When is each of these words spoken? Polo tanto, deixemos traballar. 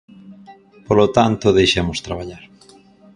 Polo 0.87 1.07
tanto, 1.17 1.55
deixemos 1.59 2.03
traballar. 2.07 2.43